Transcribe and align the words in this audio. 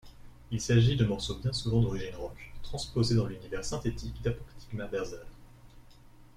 Il 0.49 0.59
s’agit 0.59 0.95
de 0.95 1.05
morceaux 1.05 1.35
bien 1.35 1.53
souvent 1.53 1.79
d’origine 1.79 2.15
Rock, 2.15 2.35
transposé 2.63 3.13
dans 3.13 3.27
l’univers 3.27 3.63
synthétique 3.63 4.19
d’Apoptygma 4.23 4.87
Berzerk. 4.87 5.27